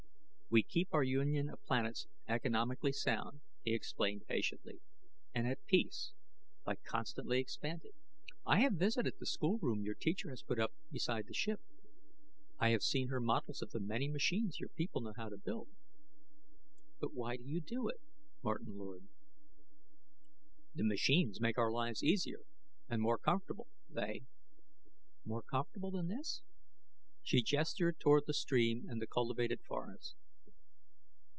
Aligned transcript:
"We 0.53 0.63
keep 0.63 0.89
our 0.93 1.01
union 1.01 1.49
of 1.49 1.63
planets 1.63 2.07
economically 2.27 2.91
sound," 2.91 3.39
he 3.63 3.73
explained 3.73 4.27
patiently, 4.27 4.81
"and 5.33 5.47
at 5.47 5.65
peace 5.65 6.11
by 6.65 6.75
constantly 6.75 7.39
expanding" 7.39 7.93
"I 8.53 8.59
have 8.59 8.73
visited 8.73 9.13
the 9.17 9.25
schoolroom 9.25 9.85
your 9.85 9.95
teacher 9.95 10.29
has 10.29 10.43
put 10.43 10.59
up 10.59 10.73
beside 10.91 11.27
the 11.27 11.33
ship. 11.33 11.61
I 12.59 12.71
have 12.71 12.83
seen 12.83 13.07
her 13.07 13.21
models 13.21 13.61
of 13.61 13.69
the 13.71 13.79
many 13.79 14.09
machines 14.09 14.59
your 14.59 14.67
people 14.67 14.99
know 14.99 15.13
how 15.15 15.29
to 15.29 15.37
build. 15.37 15.69
But 16.99 17.13
why 17.13 17.37
do 17.37 17.43
you 17.45 17.61
do 17.61 17.87
it, 17.87 18.01
Martin 18.43 18.77
Lord?" 18.77 19.07
"The 20.75 20.83
machines 20.83 21.39
make 21.39 21.57
our 21.57 21.71
lives 21.71 22.03
easier 22.03 22.41
and 22.89 23.01
more 23.01 23.17
comfortable; 23.17 23.67
they" 23.87 24.23
"More 25.23 25.43
comfortable 25.43 25.91
than 25.91 26.09
this?" 26.09 26.41
She 27.23 27.41
gestured 27.41 28.01
toward 28.01 28.25
the 28.27 28.33
stream 28.33 28.85
and 28.89 29.01
the 29.01 29.07
cultivated 29.07 29.61
forest. 29.63 30.17